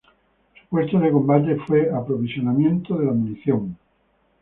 Su 0.59 0.65
puesto 0.69 0.97
de 0.99 1.11
combate 1.11 1.57
fue 1.67 1.91
aprovisionamiento 1.91 2.97
de 2.97 3.05
la 3.05 3.11
munición. 3.13 3.77